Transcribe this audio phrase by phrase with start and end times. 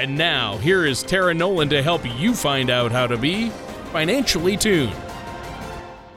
[0.00, 3.50] And now, here is Tara Nolan to help you find out how to be
[3.92, 4.94] financially tuned.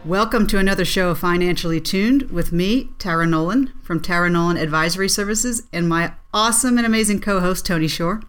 [0.06, 5.10] Welcome to another show of Financially Tuned with me, Tara Nolan from Tara Nolan Advisory
[5.10, 8.22] Services, and my awesome and amazing co host, Tony Shore.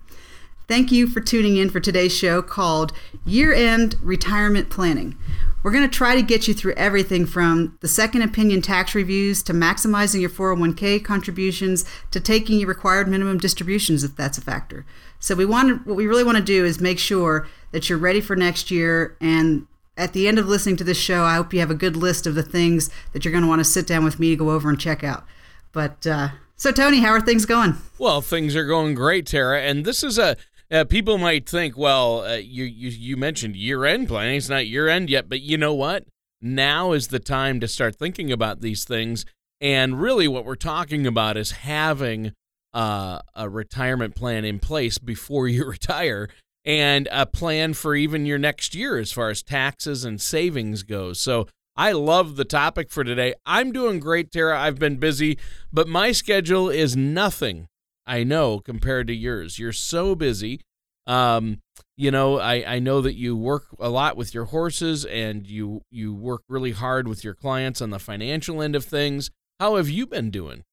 [0.67, 2.95] Thank you for tuning in for today's show called
[3.27, 5.15] Year End Retirement Planning.
[5.63, 9.43] We're going to try to get you through everything from the second opinion tax reviews
[9.43, 14.87] to maximizing your 401k contributions to taking your required minimum distributions if that's a factor.
[15.21, 18.23] So we want what we really want to do is make sure that you're ready
[18.23, 19.67] for next year and
[19.99, 22.27] at the end of listening to this show, I hope you have a good list
[22.27, 24.51] of the things that you're going to want to sit down with me to go
[24.51, 25.25] over and check out.
[25.73, 27.77] But uh, so, Tony, how are things going?
[27.99, 29.61] Well, things are going great, Tara.
[29.61, 30.37] And this is a
[30.71, 34.37] uh, people might think, well, uh, you, you you mentioned year end planning.
[34.37, 36.05] It's not year end yet, but you know what?
[36.41, 39.25] Now is the time to start thinking about these things.
[39.61, 42.33] And really, what we're talking about is having
[42.73, 46.29] uh, a retirement plan in place before you retire
[46.65, 51.21] and a plan for even your next year as far as taxes and savings goes.
[51.21, 53.35] So I love the topic for today.
[53.45, 54.59] I'm doing great, Tara.
[54.59, 55.39] I've been busy,
[55.73, 57.69] but my schedule is nothing
[58.07, 59.59] I know compared to yours.
[59.59, 60.61] You're so busy.
[61.07, 61.61] Um,
[61.97, 65.83] you know, I, I know that you work a lot with your horses and you
[65.91, 69.31] you work really hard with your clients on the financial end of things.
[69.61, 70.65] How have you been doing?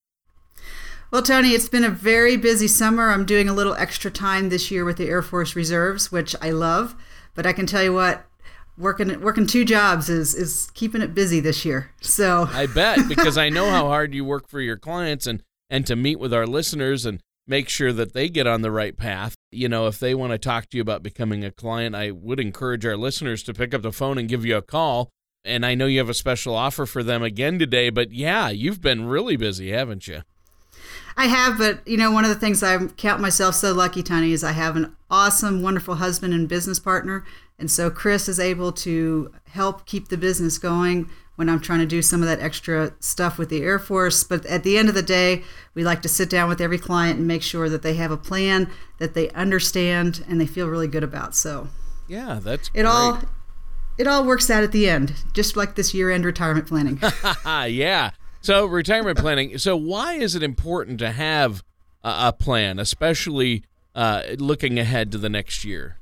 [1.12, 3.09] Well, Tony, it's been a very busy summer.
[3.09, 6.52] I'm doing a little extra time this year with the Air Force Reserves, which I
[6.52, 6.96] love.
[7.36, 8.26] But I can tell you what,
[8.78, 11.91] working working two jobs is is keeping it busy this year.
[12.02, 15.88] So I bet because I know how hard you work for your clients and and
[15.88, 19.34] to meet with our listeners and make sure that they get on the right path.
[19.52, 22.40] You know, if they want to talk to you about becoming a client, I would
[22.40, 25.09] encourage our listeners to pick up the phone and give you a call.
[25.44, 28.82] And I know you have a special offer for them again today, but yeah, you've
[28.82, 30.22] been really busy, haven't you?
[31.18, 34.34] I have, but you know, one of the things I count myself so lucky, Tony,
[34.34, 37.26] is I have an awesome, wonderful husband and business partner.
[37.58, 41.09] And so Chris is able to help keep the business going
[41.41, 44.24] when I'm trying to do some of that extra stuff with the Air Force.
[44.24, 45.41] But at the end of the day,
[45.74, 48.16] we like to sit down with every client and make sure that they have a
[48.18, 48.69] plan
[49.00, 51.34] that they understand and they feel really good about.
[51.34, 51.69] So,
[52.07, 52.74] yeah, that's it.
[52.74, 52.85] Great.
[52.85, 53.24] All
[53.97, 57.02] it all works out at the end, just like this year-end retirement planning.
[57.46, 58.12] yeah.
[58.41, 59.58] So retirement planning.
[59.58, 61.63] So why is it important to have
[62.03, 63.63] a, a plan, especially
[63.96, 65.97] uh, looking ahead to the next year?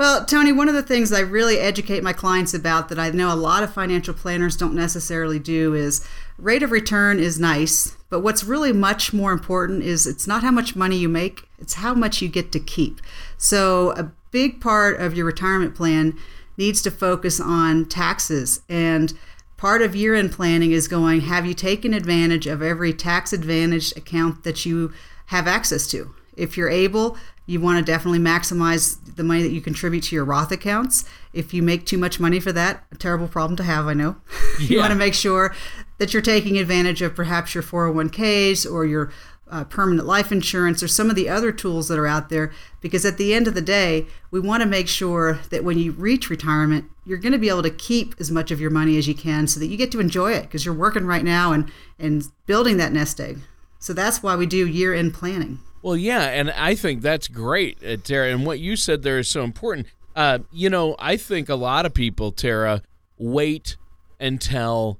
[0.00, 3.30] Well, Tony, one of the things I really educate my clients about that I know
[3.30, 6.02] a lot of financial planners don't necessarily do is
[6.38, 10.52] rate of return is nice, but what's really much more important is it's not how
[10.52, 13.02] much money you make, it's how much you get to keep.
[13.36, 16.16] So, a big part of your retirement plan
[16.56, 19.12] needs to focus on taxes and
[19.58, 23.98] part of year end planning is going have you taken advantage of every tax advantaged
[23.98, 24.94] account that you
[25.26, 26.14] have access to?
[26.38, 30.24] If you're able, you want to definitely maximize the money that you contribute to your
[30.24, 31.04] Roth accounts.
[31.34, 34.16] If you make too much money for that, a terrible problem to have, I know.
[34.58, 34.66] Yeah.
[34.68, 35.54] you want to make sure
[35.96, 39.10] that you're taking advantage of perhaps your 401ks or your
[39.50, 43.06] uh, permanent life insurance or some of the other tools that are out there because
[43.06, 46.28] at the end of the day we want to make sure that when you reach
[46.28, 49.14] retirement you're going to be able to keep as much of your money as you
[49.14, 52.28] can so that you get to enjoy it because you're working right now and and
[52.46, 53.38] building that nest egg
[53.78, 57.78] so that's why we do year end planning well yeah and i think that's great
[57.84, 59.86] uh, tara and what you said there is so important
[60.16, 62.82] uh, you know i think a lot of people tara
[63.18, 63.76] wait
[64.18, 64.98] until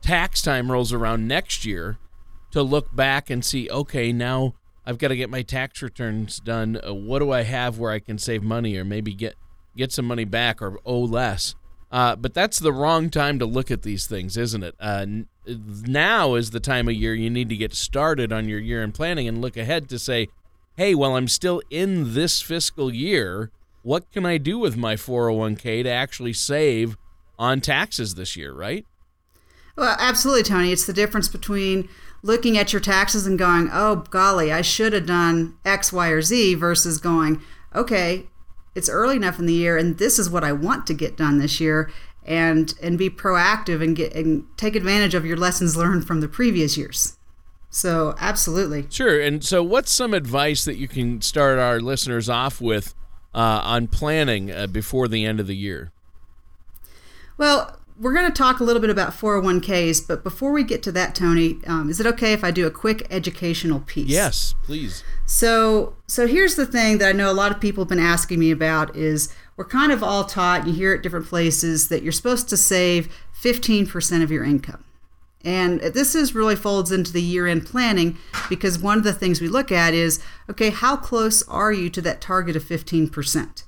[0.00, 1.98] tax time rolls around next year
[2.50, 4.54] to look back and see, okay, now
[4.86, 6.80] I've got to get my tax returns done.
[6.86, 9.34] Uh, what do I have where I can save money or maybe get
[9.76, 11.54] get some money back or owe less?
[11.90, 14.74] Uh, but that's the wrong time to look at these things, isn't it?
[14.78, 18.58] Uh, n- now is the time of year you need to get started on your
[18.58, 20.28] year in planning and look ahead to say,
[20.76, 23.50] hey, well, I'm still in this fiscal year.
[23.82, 26.96] What can I do with my 401k to actually save
[27.38, 28.84] on taxes this year, right?
[29.76, 30.72] Well, absolutely, Tony.
[30.72, 31.88] It's the difference between
[32.22, 36.20] looking at your taxes and going, oh, golly, I should have done X, Y, or
[36.20, 37.40] Z versus going,
[37.74, 38.26] okay,
[38.74, 41.38] it's early enough in the year and this is what I want to get done
[41.38, 41.90] this year
[42.24, 46.28] and and be proactive and get and take advantage of your lessons learned from the
[46.28, 47.16] previous years.
[47.70, 48.86] So, absolutely.
[48.88, 49.20] Sure.
[49.20, 52.94] And so, what's some advice that you can start our listeners off with
[53.34, 55.92] uh, on planning uh, before the end of the year?
[57.36, 60.92] Well, we're going to talk a little bit about 401ks, but before we get to
[60.92, 64.08] that, Tony, um, is it okay if I do a quick educational piece?
[64.08, 65.02] Yes, please.
[65.26, 68.38] So, so here's the thing that I know a lot of people have been asking
[68.38, 72.12] me about is we're kind of all taught, you hear it different places that you're
[72.12, 74.84] supposed to save 15% of your income.
[75.44, 78.18] And this is really folds into the year end planning
[78.48, 82.00] because one of the things we look at is okay, how close are you to
[82.02, 83.64] that target of 15%?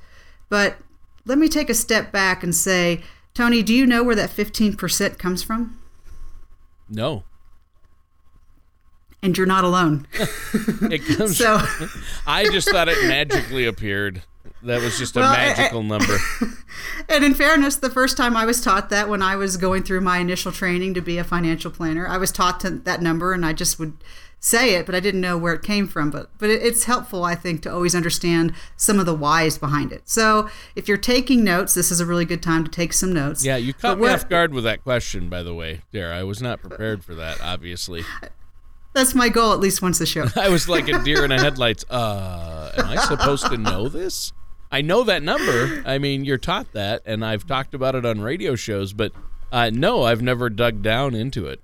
[0.49, 0.79] But
[1.25, 3.03] let me take a step back and say,
[3.35, 5.79] Tony, do you know where that 15% comes from?
[6.89, 7.25] No.
[9.23, 10.07] And you're not alone.
[10.15, 11.61] it comes so
[12.27, 14.23] I just thought it magically appeared.
[14.63, 16.17] That was just a well, magical I, number.
[17.09, 20.03] and in fairness, the first time I was taught that when I was going through
[20.03, 23.45] my initial training to be a financial planner, I was taught to, that number and
[23.45, 23.95] I just would
[24.41, 26.11] say it, but I didn't know where it came from.
[26.11, 30.09] But but it's helpful, I think, to always understand some of the whys behind it.
[30.09, 33.45] So if you're taking notes, this is a really good time to take some notes.
[33.45, 36.17] Yeah, you caught me off guard with that question, by the way, Tara.
[36.17, 38.05] I was not prepared for that, obviously.
[38.93, 40.27] That's my goal, at least once a show.
[40.37, 41.85] I was like a deer in the headlights.
[41.89, 44.33] Uh, am I supposed to know this?
[44.73, 45.83] I know that number.
[45.87, 49.13] I mean, you're taught that, and I've talked about it on radio shows, but
[49.53, 51.61] uh, no, I've never dug down into it.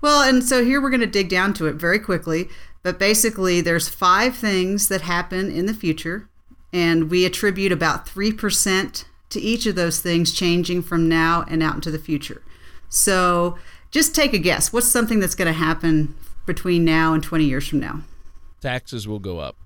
[0.00, 2.48] Well, and so here we're going to dig down to it very quickly.
[2.82, 6.28] But basically, there's five things that happen in the future,
[6.72, 11.74] and we attribute about 3% to each of those things changing from now and out
[11.74, 12.42] into the future.
[12.88, 13.58] So
[13.90, 14.72] just take a guess.
[14.72, 16.14] What's something that's going to happen
[16.46, 18.00] between now and 20 years from now?
[18.60, 19.56] Taxes will go up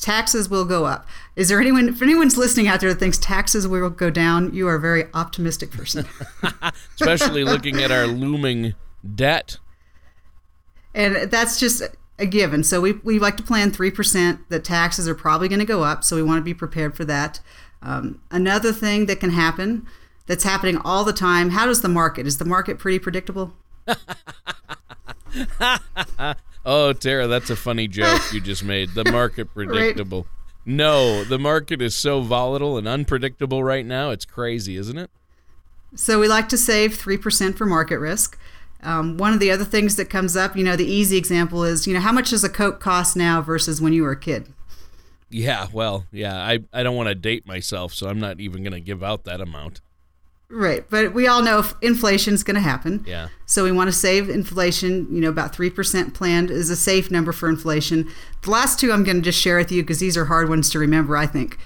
[0.00, 1.06] taxes will go up.
[1.36, 4.68] Is there anyone, if anyone's listening out there that thinks taxes will go down, you
[4.68, 6.06] are a very optimistic person.
[7.00, 8.74] Especially looking at our looming
[9.14, 9.58] debt.
[10.94, 11.82] And that's just
[12.18, 12.62] a given.
[12.62, 14.38] So we, we like to plan 3%.
[14.48, 17.04] The taxes are probably going to go up, so we want to be prepared for
[17.06, 17.40] that.
[17.82, 19.86] Um, another thing that can happen
[20.26, 22.26] that's happening all the time how does the market?
[22.26, 23.52] Is the market pretty predictable?
[26.64, 28.90] oh, Tara, that's a funny joke you just made.
[28.94, 30.22] The market predictable.
[30.22, 30.30] Right.
[30.66, 34.10] No, the market is so volatile and unpredictable right now.
[34.10, 35.10] It's crazy, isn't it?
[35.94, 38.38] So we like to save 3% for market risk.
[38.84, 41.86] Um, one of the other things that comes up, you know, the easy example is,
[41.86, 44.52] you know, how much does a Coke cost now versus when you were a kid?
[45.30, 48.74] Yeah, well, yeah, I, I don't want to date myself, so I'm not even going
[48.74, 49.80] to give out that amount.
[50.50, 53.04] Right, but we all know inflation is going to happen.
[53.08, 53.28] Yeah.
[53.46, 55.08] So we want to save inflation.
[55.10, 58.08] You know, about three percent planned is a safe number for inflation.
[58.42, 60.70] The last two I'm going to just share with you because these are hard ones
[60.70, 61.16] to remember.
[61.16, 61.58] I think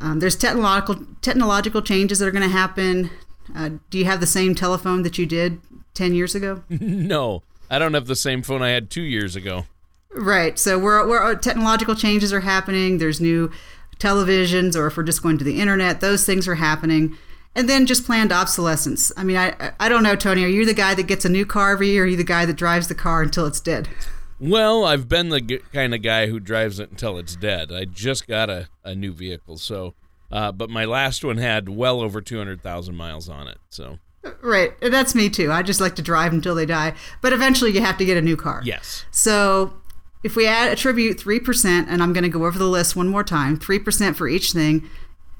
[0.00, 3.10] um, there's technological technological changes that are going to happen.
[3.54, 5.60] Uh, do you have the same telephone that you did
[5.94, 6.62] ten years ago?
[6.70, 9.66] no, I don't have the same phone I had two years ago.
[10.12, 10.58] Right.
[10.58, 12.98] So we're, we're uh, technological changes are happening.
[12.98, 13.50] There's new
[13.98, 17.16] televisions, or if we're just going to the internet, those things are happening
[17.54, 19.12] and then just planned obsolescence.
[19.16, 20.44] I mean, I I don't know, Tony.
[20.44, 22.02] Are you the guy that gets a new car every year?
[22.02, 23.88] Or are you the guy that drives the car until it's dead?
[24.38, 27.70] Well, I've been the g- kind of guy who drives it until it's dead.
[27.70, 29.94] I just got a, a new vehicle, so
[30.30, 33.58] uh, but my last one had well over two hundred thousand miles on it.
[33.68, 33.98] So
[34.42, 35.50] right, that's me too.
[35.50, 38.22] I just like to drive until they die, but eventually you have to get a
[38.22, 38.60] new car.
[38.64, 39.04] Yes.
[39.10, 39.74] So
[40.22, 43.08] if we add attribute three percent, and I'm going to go over the list one
[43.08, 44.88] more time, three percent for each thing,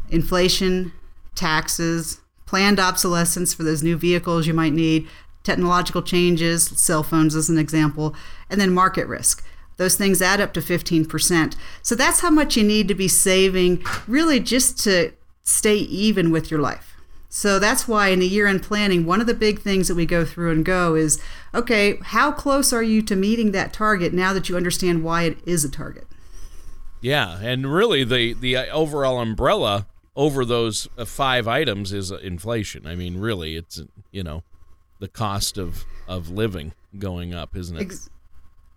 [0.09, 0.93] inflation,
[1.35, 5.07] taxes, planned obsolescence for those new vehicles you might need,
[5.43, 8.15] technological changes, cell phones as an example,
[8.49, 9.45] and then market risk.
[9.77, 11.57] Those things add up to 15%.
[11.83, 16.51] So that's how much you need to be saving really just to stay even with
[16.51, 17.00] your life.
[17.33, 20.05] So that's why in the year end planning, one of the big things that we
[20.05, 21.23] go through and go is
[21.55, 25.39] okay, how close are you to meeting that target now that you understand why it
[25.47, 26.09] is a target?
[27.01, 32.17] Yeah, and really the the uh, overall umbrella over those uh, five items is uh,
[32.17, 32.85] inflation.
[32.85, 34.43] I mean, really, it's you know
[34.99, 37.93] the cost of of living going up, isn't it?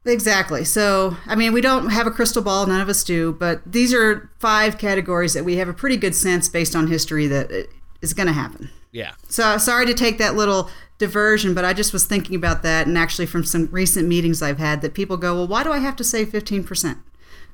[0.05, 0.65] Exactly.
[0.65, 3.93] So, I mean, we don't have a crystal ball, none of us do, but these
[3.93, 7.63] are five categories that we have a pretty good sense based on history that uh,
[8.03, 8.69] is going to happen.
[8.91, 9.13] Yeah.
[9.27, 10.69] So, sorry to take that little
[10.99, 14.59] diversion, but I just was thinking about that and actually from some recent meetings I've
[14.59, 16.99] had that people go, "Well, why do I have to save 15%?"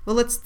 [0.06, 0.42] Well, let's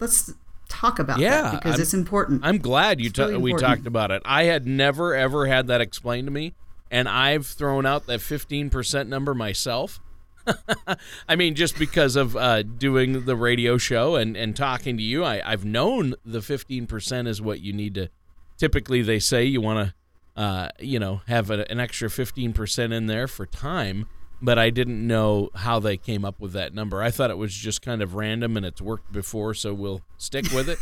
[0.00, 0.32] let's
[0.68, 2.40] talk about yeah, that because I'm, it's important.
[2.42, 4.22] I'm glad you ta- really we talked about it.
[4.24, 6.54] I had never ever had that explained to me,
[6.90, 10.00] and I've thrown out that 15% number myself.
[11.28, 15.24] I mean, just because of uh, doing the radio show and, and talking to you,
[15.24, 18.10] I, I've known the 15% is what you need to.
[18.56, 19.88] Typically, they say you want
[20.36, 24.06] to, uh, you know, have a, an extra 15% in there for time.
[24.42, 27.02] but I didn't know how they came up with that number.
[27.02, 30.50] I thought it was just kind of random and it's worked before, so we'll stick
[30.52, 30.78] with it.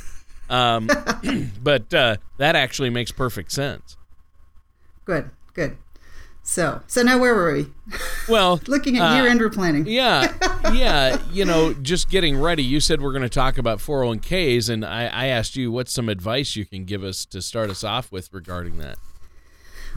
[0.51, 0.89] Um,
[1.63, 3.97] but uh, that actually makes perfect sense.
[5.05, 5.77] Good, good.
[6.53, 7.67] So, so now where were we?
[8.29, 9.87] Well, looking at uh, year-end planning.
[9.87, 10.35] yeah,
[10.71, 11.17] yeah.
[11.33, 12.63] You know, just getting ready.
[12.63, 16.11] You said we're going to talk about 401ks, and I, I asked you what's some
[16.11, 18.99] advice you can give us to start us off with regarding that.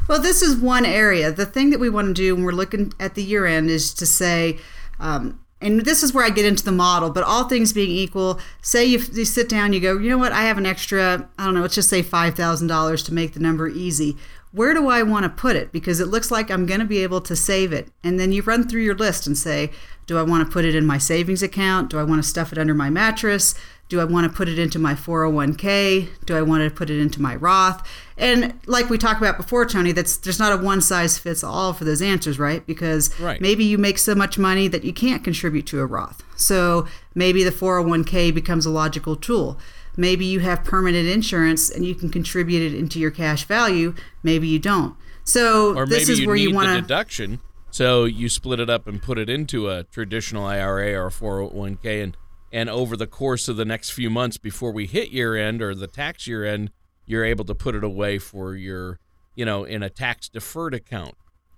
[0.07, 1.29] Well, this is one area.
[1.29, 3.93] The thing that we want to do when we're looking at the year end is
[3.95, 4.57] to say,
[4.97, 8.39] um, and this is where I get into the model, but all things being equal,
[8.61, 11.45] say you, you sit down, you go, you know what, I have an extra, I
[11.45, 14.15] don't know, let's just say $5,000 to make the number easy.
[14.55, 15.73] Where do I want to put it?
[15.73, 17.89] Because it looks like I'm going to be able to save it.
[18.05, 19.69] And then you run through your list and say,
[20.07, 21.89] do I want to put it in my savings account?
[21.89, 23.53] Do I want to stuff it under my mattress?
[23.89, 26.07] Do I want to put it into my 401k?
[26.25, 27.85] Do I want to put it into my Roth?
[28.17, 31.73] And like we talked about before, Tony, that's there's not a one size fits all
[31.73, 32.65] for those answers, right?
[32.65, 33.41] Because right.
[33.41, 36.23] maybe you make so much money that you can't contribute to a Roth.
[36.35, 39.59] So maybe the 401k becomes a logical tool.
[39.97, 43.95] Maybe you have permanent insurance and you can contribute it into your cash value.
[44.23, 44.95] Maybe you don't.
[45.23, 47.39] So or this is you where you want to deduction.
[47.71, 52.03] So you split it up and put it into a traditional IRA or a 401k
[52.03, 52.17] and
[52.51, 55.75] and over the course of the next few months before we hit year end or
[55.75, 56.71] the tax year end,
[57.05, 58.97] you're able to put it away for your,
[59.35, 61.15] you know, in a tax deferred account,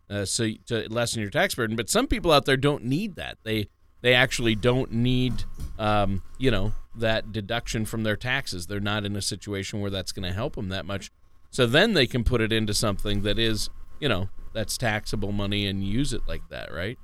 [0.09, 1.75] uh, so to lessen your tax burden.
[1.75, 3.37] But some people out there don't need that.
[3.43, 3.67] They
[4.01, 5.43] they actually don't need,
[5.77, 8.67] um, you know, that deduction from their taxes.
[8.67, 11.11] They're not in a situation where that's going to help them that much.
[11.51, 15.65] So then they can put it into something that is, you know, that's taxable money
[15.67, 16.97] and use it like that, right?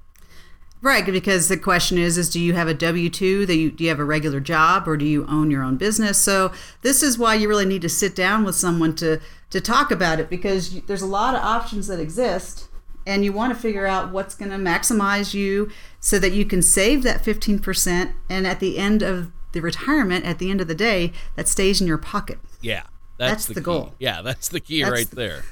[0.82, 3.46] Right, because the question is: is do you have a W two?
[3.46, 6.18] Do you, do you have a regular job, or do you own your own business?
[6.18, 9.22] So this is why you really need to sit down with someone to
[9.52, 12.68] to talk about it, because there's a lot of options that exist,
[13.08, 15.72] and you want to figure out what's going to maximize you,
[16.02, 20.26] so that you can save that fifteen percent, and at the end of the retirement,
[20.26, 22.40] at the end of the day, that stays in your pocket.
[22.62, 22.84] Yeah,
[23.18, 23.94] that's, that's the, the goal.
[24.00, 25.44] Yeah, that's the key That's right the- there.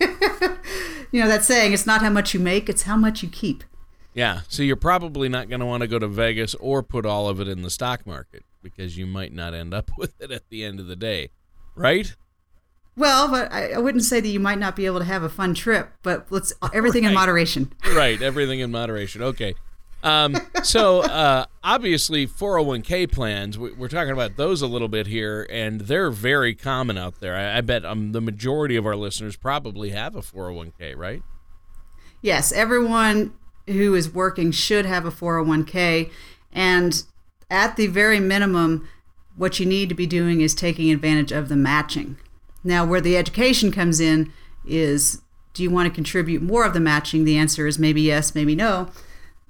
[1.12, 3.64] You know that saying: it's not how much you make, it's how much you keep.
[4.14, 7.28] Yeah, so you're probably not going to want to go to Vegas or put all
[7.28, 10.48] of it in the stock market because you might not end up with it at
[10.48, 11.28] the end of the day,
[11.74, 12.14] right?
[12.96, 15.28] Well, but I, I wouldn't say that you might not be able to have a
[15.28, 17.72] fun trip, but let's everything in moderation.
[17.94, 19.22] right, everything in moderation.
[19.22, 19.54] Okay.
[20.02, 23.58] Um, so uh, obviously, 401k plans.
[23.58, 27.36] We, we're talking about those a little bit here, and they're very common out there.
[27.36, 31.22] I, I bet um, the majority of our listeners probably have a 401k, right?
[32.20, 33.34] Yes, everyone
[33.66, 36.10] who is working should have a 401k.
[36.52, 37.02] And
[37.50, 38.88] at the very minimum,
[39.36, 42.16] what you need to be doing is taking advantage of the matching.
[42.64, 44.32] Now, where the education comes in
[44.66, 45.22] is
[45.54, 47.24] do you want to contribute more of the matching?
[47.24, 48.88] The answer is maybe yes, maybe no.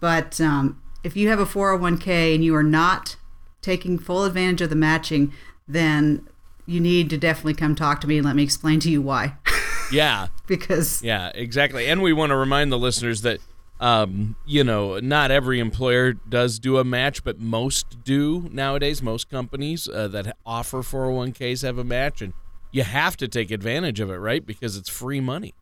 [0.03, 3.15] But um, if you have a 401k and you are not
[3.63, 5.33] taking full advantage of the matching,
[5.69, 6.29] then
[6.67, 9.37] you need to definitely come talk to me and let me explain to you why.
[9.93, 10.29] Yeah.
[10.47, 11.87] because Yeah, exactly.
[11.87, 13.41] And we want to remind the listeners that,
[13.79, 19.03] um, you know, not every employer does do a match, but most do nowadays.
[19.03, 22.33] Most companies uh, that offer 401ks have a match, and
[22.71, 24.47] you have to take advantage of it, right?
[24.47, 25.53] Because it's free money.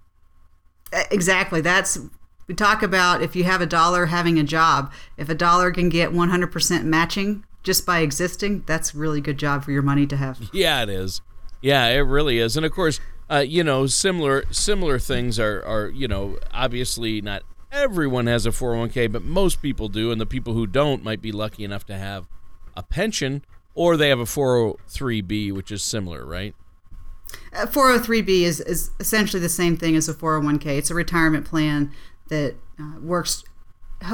[1.10, 1.60] Exactly.
[1.60, 1.98] That's
[2.50, 4.92] we talk about if you have a dollar having a job.
[5.16, 9.62] If a dollar can get 100% matching just by existing, that's a really good job
[9.62, 10.40] for your money to have.
[10.52, 11.20] Yeah, it is.
[11.62, 12.56] Yeah, it really is.
[12.56, 12.98] And of course,
[13.30, 18.50] uh, you know, similar similar things are are you know obviously not everyone has a
[18.50, 21.96] 401k, but most people do, and the people who don't might be lucky enough to
[21.96, 22.26] have
[22.76, 23.44] a pension
[23.76, 26.56] or they have a 403b, which is similar, right?
[27.52, 30.66] Uh, 403b is, is essentially the same thing as a 401k.
[30.66, 31.92] It's a retirement plan
[32.30, 33.44] that uh, works.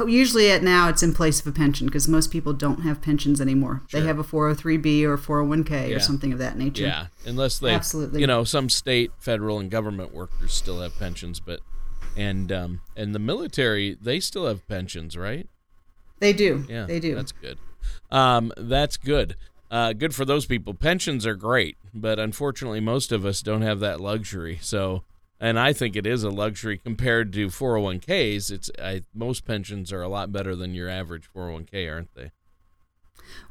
[0.05, 3.39] Usually, at now, it's in place of a pension because most people don't have pensions
[3.39, 3.83] anymore.
[3.87, 4.01] Sure.
[4.01, 5.95] They have a 403b or 401k Yeah.
[5.95, 6.83] or something of that nature.
[6.83, 8.19] Yeah, unless they, Absolutely.
[8.19, 11.61] you know, some state, federal, and government workers still have pensions, but
[12.17, 15.47] and um, and the military they still have pensions, right?
[16.19, 16.65] They do.
[16.67, 17.15] Yeah, They do.
[17.15, 17.57] That's good.
[18.11, 19.37] Um, that's good.
[19.71, 20.73] Uh, good for those people.
[20.73, 24.59] Pensions are great, but unfortunately, most of us don't have that luxury.
[24.61, 25.03] So,
[25.39, 28.51] and I think it is a luxury compared to 401ks.
[28.51, 32.31] It's I, most pensions are a lot better than your average 401k, aren't they?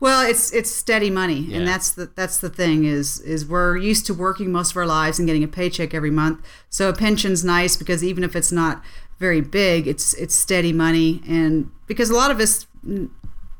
[0.00, 1.58] Well, it's it's steady money, Yeah.
[1.58, 4.86] and that's the that's the thing is is we're used to working most of our
[4.86, 6.44] lives and getting a paycheck every month.
[6.70, 8.82] So a pension's nice because even if it's not
[9.18, 12.66] very big, it's it's steady money, and because a lot of us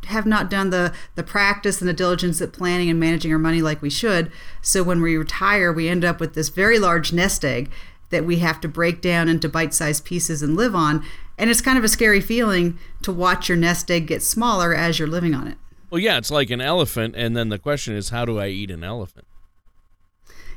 [0.07, 3.61] have not done the the practice and the diligence at planning and managing our money
[3.61, 4.31] like we should.
[4.63, 7.71] So when we retire, we end up with this very large nest egg
[8.11, 11.05] that we have to break down into bite-sized pieces and live on.
[11.39, 14.99] And it's kind of a scary feeling to watch your nest egg get smaller as
[14.99, 15.59] you're living on it.
[15.91, 18.71] Well, yeah, it's like an elephant, and then the question is, how do I eat
[18.71, 19.27] an elephant?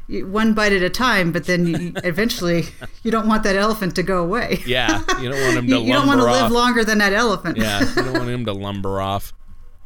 [0.09, 2.63] one bite at a time, but then you, eventually
[3.03, 4.59] you don't want that elephant to go away.
[4.65, 5.77] Yeah, you don't want him to.
[5.77, 7.57] you, you don't want to live longer than that elephant.
[7.57, 9.33] yeah, you don't want him to lumber off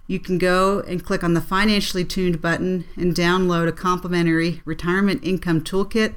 [0.05, 5.23] you can go and click on the Financially Tuned button and download a complimentary retirement
[5.23, 6.13] income toolkit.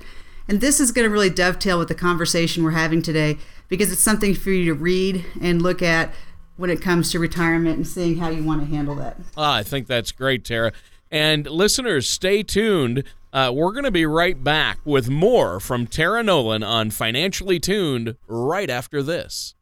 [0.49, 3.39] And this is going to really dovetail with the conversation we're having today
[3.69, 6.13] because it's something for you to read and look at
[6.57, 9.17] when it comes to retirement and seeing how you want to handle that.
[9.37, 10.73] Ah, I think that's great, Tara.
[11.11, 13.05] And listeners, stay tuned.
[13.33, 18.17] Uh, we're going to be right back with more from Tara Nolan on Financially Tuned
[18.27, 19.55] right after this.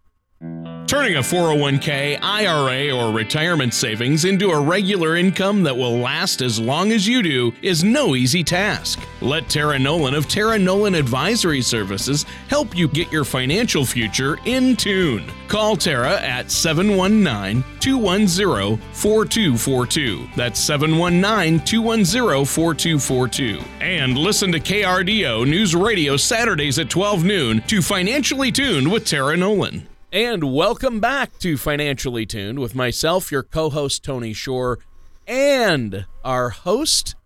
[0.86, 6.60] Turning a 401k, IRA, or retirement savings into a regular income that will last as
[6.60, 9.00] long as you do is no easy task.
[9.22, 14.76] Let Tara Nolan of Tara Nolan Advisory Services help you get your financial future in
[14.76, 15.24] tune.
[15.48, 20.28] Call Tara at 719 210 4242.
[20.36, 23.58] That's 719 210 4242.
[23.80, 29.34] And listen to KRDO News Radio Saturdays at 12 noon to Financially Tuned with Tara
[29.34, 29.88] Nolan.
[30.14, 34.78] And welcome back to Financially Tuned with myself, your co host, Tony Shore.
[35.26, 37.16] And our host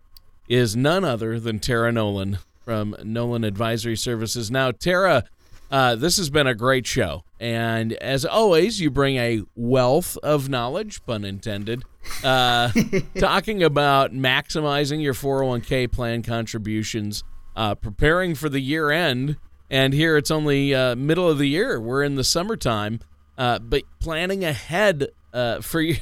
[0.49, 4.51] is none other than Tara Nolan from Nolan Advisory Services.
[4.51, 5.25] Now, Tara,
[5.71, 7.25] uh, this has been a great show.
[7.39, 11.85] And as always, you bring a wealth of knowledge, pun intended,
[12.25, 12.73] uh,
[13.19, 17.23] talking about maximizing your 401k plan contributions,
[17.55, 19.37] uh, preparing for the year end
[19.71, 21.81] and here it's only uh, middle of the year.
[21.81, 23.01] We're in the summertime,
[23.37, 25.97] uh, but planning ahead uh, for you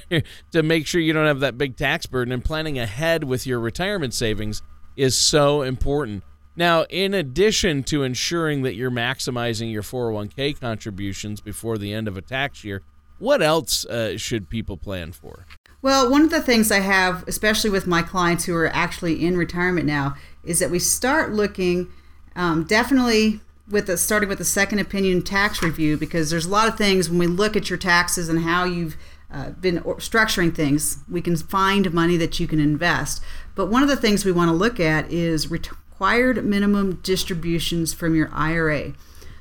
[0.53, 3.61] to make sure you don't have that big tax burden and planning ahead with your
[3.61, 4.63] retirement savings
[4.97, 6.23] is so important.
[6.59, 12.17] Now, in addition to ensuring that you're maximizing your 401k contributions before the end of
[12.17, 12.83] a tax year,
[13.19, 15.47] what else uh, should people plan for?
[15.83, 19.37] Well, one of the things I have, especially with my clients who are actually in
[19.37, 21.89] retirement now, is that we start looking
[22.35, 26.69] um, definitely with the starting with the second opinion tax review because there's a lot
[26.69, 28.97] of things when we look at your taxes and how you've
[29.31, 33.23] uh, been structuring things we can find money that you can invest.
[33.55, 38.15] But one of the things we want to look at is required minimum distributions from
[38.15, 38.93] your ira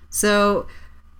[0.09, 0.67] so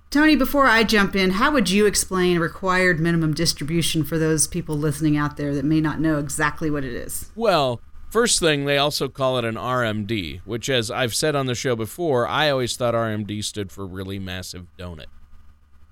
[0.09, 4.77] tony before i jump in how would you explain required minimum distribution for those people
[4.77, 7.31] listening out there that may not know exactly what it is?
[7.35, 11.55] Well First thing, they also call it an RMD, which, as I've said on the
[11.55, 15.07] show before, I always thought RMD stood for really massive donut.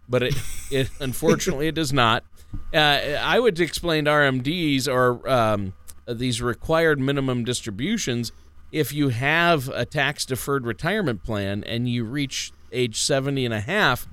[0.07, 0.35] But it,
[0.71, 2.23] it unfortunately, it does not.
[2.73, 5.73] Uh, I would explain RMDs or um,
[6.07, 8.31] these required minimum distributions
[8.73, 13.59] if you have a tax deferred retirement plan and you reach age 70 and a
[13.59, 14.07] half,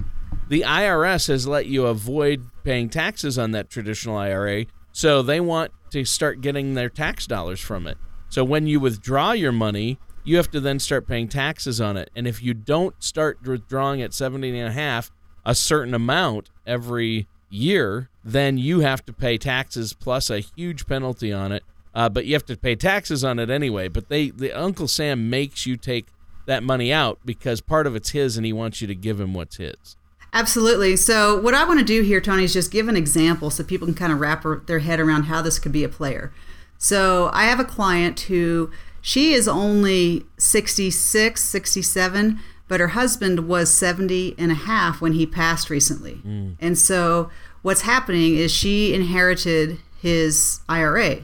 [0.49, 4.67] the IRS has let you avoid paying taxes on that traditional IRA.
[4.93, 7.99] So they want to start getting their tax dollars from it.
[8.29, 12.11] So when you withdraw your money, you have to then start paying taxes on it.
[12.15, 15.11] And if you don't start withdrawing at 70 and a half,
[15.45, 21.33] a certain amount every year, then you have to pay taxes plus a huge penalty
[21.33, 21.65] on it.
[21.93, 23.89] Uh, but you have to pay taxes on it anyway.
[23.89, 26.07] But they, the Uncle Sam makes you take
[26.47, 29.35] that money out because part of it's his, and he wants you to give him
[29.35, 29.97] what's his.
[30.33, 30.97] Absolutely.
[30.97, 33.87] So, what I want to do here, Tony, is just give an example so people
[33.87, 36.33] can kind of wrap their head around how this could be a player.
[36.79, 42.39] So, I have a client who she is only 66, 67,
[42.69, 46.21] but her husband was 70 and a half when he passed recently.
[46.25, 46.57] Mm.
[46.61, 47.31] And so,
[47.63, 51.23] what's happening is she inherited his IRA.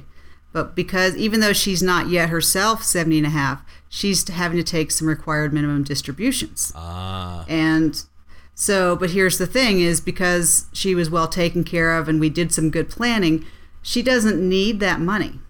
[0.53, 4.65] But because even though she's not yet herself 70 and a half, she's having to
[4.65, 6.73] take some required minimum distributions.
[6.75, 7.45] Ah.
[7.47, 8.03] And
[8.59, 12.31] so, but here's the thing is because she was well taken care of and we
[12.31, 13.45] did some good planning,
[13.83, 15.41] she doesn't need that money.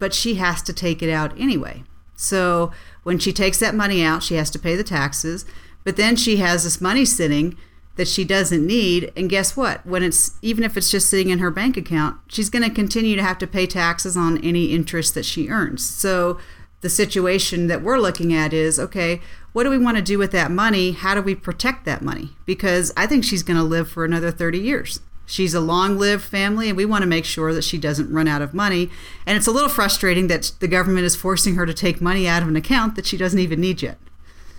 [0.00, 1.84] But she has to take it out anyway.
[2.16, 2.72] So,
[3.04, 5.46] when she takes that money out, she has to pay the taxes,
[5.84, 7.56] but then she has this money sitting
[7.94, 11.38] that she doesn't need and guess what when it's even if it's just sitting in
[11.38, 15.12] her bank account she's going to continue to have to pay taxes on any interest
[15.14, 16.38] that she earns so
[16.80, 19.20] the situation that we're looking at is okay
[19.52, 20.92] what do we want to do with that money?
[20.92, 22.30] How do we protect that money?
[22.46, 25.00] Because i think she's going to live for another 30 years.
[25.26, 28.26] She's a long lived family and we want to make sure that she doesn't run
[28.26, 28.90] out of money.
[29.26, 32.42] And it's a little frustrating that the government is forcing her to take money out
[32.42, 33.98] of an account that she doesn't even need yet.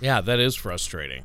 [0.00, 1.24] Yeah that is frustrating.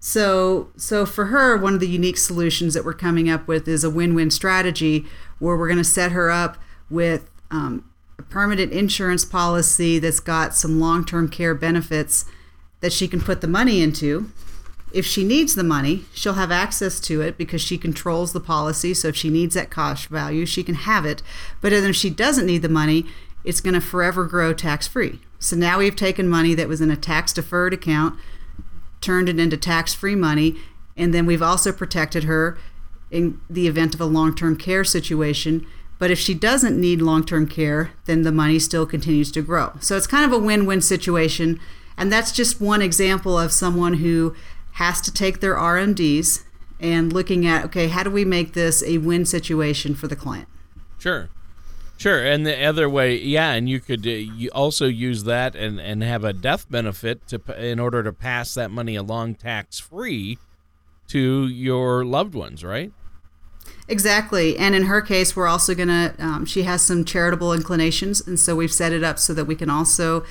[0.00, 3.84] So, so for her, one of the unique solutions that we're coming up with is
[3.84, 5.06] a win-win strategy
[5.38, 6.58] where we're going to set her up
[6.90, 7.84] with um,
[8.22, 12.24] permanent insurance policy that's got some long-term care benefits
[12.80, 14.30] that she can put the money into.
[14.92, 18.92] If she needs the money, she'll have access to it because she controls the policy.
[18.92, 21.22] So if she needs that cash value, she can have it.
[21.60, 23.06] But if she doesn't need the money,
[23.44, 25.20] it's going to forever grow tax-free.
[25.38, 28.18] So now we've taken money that was in a tax-deferred account
[29.02, 30.56] turned it into tax free money.
[30.96, 32.56] And then we've also protected her
[33.10, 35.66] in the event of a long term care situation.
[36.02, 39.74] But if she doesn't need long term care, then the money still continues to grow.
[39.78, 41.60] So it's kind of a win win situation.
[41.96, 44.34] And that's just one example of someone who
[44.72, 46.42] has to take their RMDs
[46.80, 50.48] and looking at, okay, how do we make this a win situation for the client?
[50.98, 51.28] Sure.
[51.98, 55.78] Sure, and the other way, yeah, and you could uh, you also use that and,
[55.78, 60.36] and have a death benefit to in order to pass that money along tax free
[61.06, 62.90] to your loved ones, right?
[63.88, 66.14] Exactly, and in her case, we're also gonna.
[66.18, 69.56] Um, she has some charitable inclinations, and so we've set it up so that we
[69.56, 70.24] can also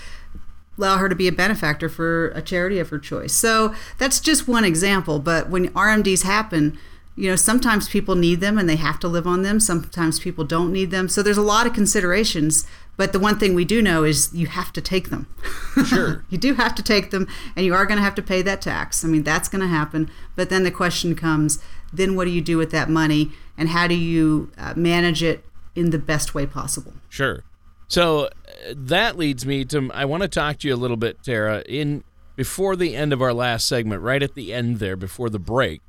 [0.77, 3.33] allow her to be a benefactor for a charity of her choice.
[3.33, 5.19] So that's just one example.
[5.19, 6.77] But when RMDs happen,
[7.15, 10.43] you know sometimes people need them and they have to live on them sometimes people
[10.43, 12.65] don't need them so there's a lot of considerations
[12.97, 15.27] but the one thing we do know is you have to take them
[15.85, 18.41] sure you do have to take them and you are going to have to pay
[18.41, 21.61] that tax i mean that's going to happen but then the question comes
[21.93, 25.43] then what do you do with that money and how do you uh, manage it
[25.75, 26.93] in the best way possible?
[27.09, 27.43] Sure.
[27.87, 28.29] So uh,
[28.73, 31.63] that leads me to i want to talk to you a little bit tara.
[31.67, 32.03] In
[32.35, 35.81] before the end of our last segment right at the end there before the break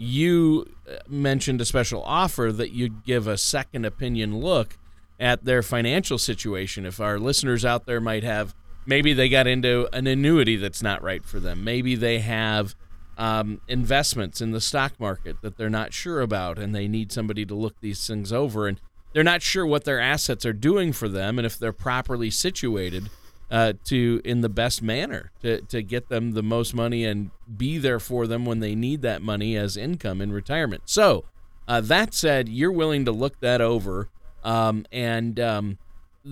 [0.00, 4.78] you uh, mentioned a special offer that you'd give a second opinion look
[5.20, 6.86] at their financial situation.
[6.86, 8.54] If our listeners out there might have,
[8.86, 12.74] maybe they got into an annuity that's not right for them, maybe they have
[13.18, 17.44] um, investments in the stock market that they're not sure about and they need somebody
[17.44, 18.80] to look these things over and
[19.12, 23.10] they're not sure what their assets are doing for them and if they're properly situated
[23.50, 27.78] uh, to in the best manner to, to get them the most money and be
[27.78, 30.82] there for them when they need that money as income in retirement.
[30.86, 31.24] So,
[31.66, 34.08] uh, that said, you're willing to look that over.
[34.42, 35.78] Um, and um,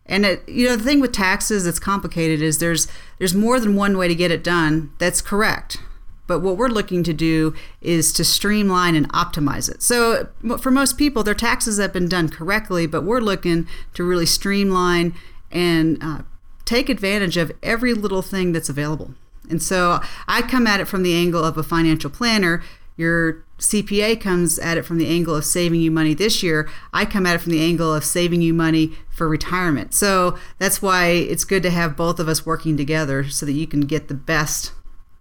[0.06, 3.76] and it, you know, the thing with taxes that's complicated is there's, there's more than
[3.76, 4.92] one way to get it done.
[4.98, 5.78] That's correct.
[6.26, 9.82] But what we're looking to do is to streamline and optimize it.
[9.82, 14.26] So for most people, their taxes have been done correctly, but we're looking to really
[14.26, 15.14] streamline
[15.50, 16.22] and uh,
[16.64, 19.14] take advantage of every little thing that's available.
[19.48, 22.62] And so I come at it from the angle of a financial planner.
[22.96, 26.68] Your CPA comes at it from the angle of saving you money this year.
[26.92, 29.94] I come at it from the angle of saving you money for retirement.
[29.94, 33.66] So that's why it's good to have both of us working together so that you
[33.66, 34.72] can get the best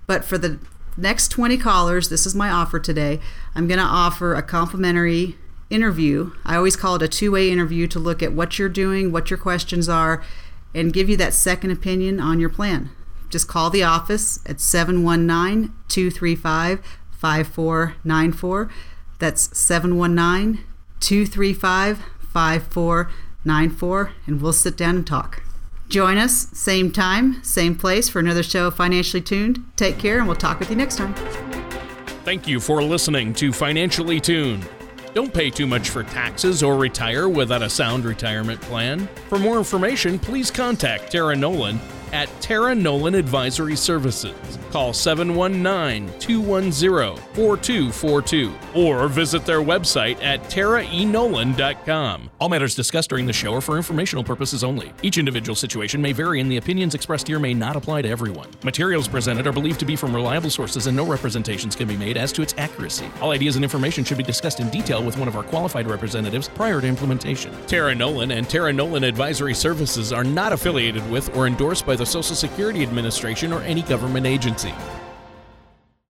[0.08, 0.58] But for the
[0.98, 3.20] next 20 callers, this is my offer today.
[3.54, 5.38] I'm going to offer a complimentary
[5.70, 6.32] interview.
[6.44, 9.30] I always call it a two way interview to look at what you're doing, what
[9.30, 10.24] your questions are,
[10.74, 12.90] and give you that second opinion on your plan.
[13.34, 16.86] Just call the office at 719 235
[17.18, 18.70] 5494.
[19.18, 20.64] That's 719
[21.00, 21.98] 235
[22.32, 25.42] 5494, and we'll sit down and talk.
[25.90, 29.66] Join us, same time, same place, for another show of Financially Tuned.
[29.78, 31.16] Take care, and we'll talk with you next time.
[32.26, 34.70] Thank you for listening to Financially Tuned.
[35.16, 39.08] Don't pay too much for taxes or retire without a sound retirement plan.
[39.28, 41.80] For more information, please contact Tara Nolan
[42.14, 44.34] at Tara Nolan Advisory Services.
[44.72, 52.30] Call 719 210 4242 or visit their website at taraenolan.com.
[52.40, 54.92] All matters discussed during the show are for informational purposes only.
[55.02, 58.50] Each individual situation may vary, and the opinions expressed here may not apply to everyone.
[58.64, 62.18] Materials presented are believed to be from reliable sources, and no representations can be made
[62.18, 63.10] as to its accuracy.
[63.22, 66.50] All ideas and information should be discussed in detail with one of our qualified representatives
[66.50, 67.54] prior to implementation.
[67.66, 72.08] Tara Nolan and Tara Nolan Advisory Services are not affiliated with or endorsed by the
[72.08, 74.74] Social Security Administration or any government agency.